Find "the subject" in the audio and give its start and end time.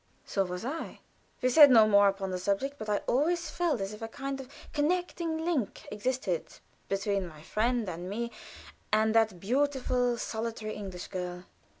2.31-2.79